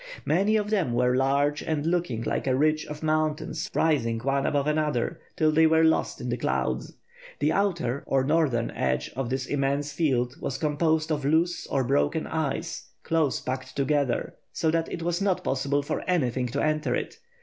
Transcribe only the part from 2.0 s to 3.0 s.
like a ridge